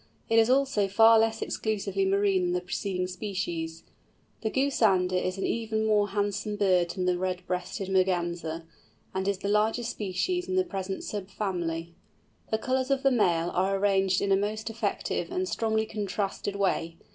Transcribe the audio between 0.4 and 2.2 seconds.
also far less exclusively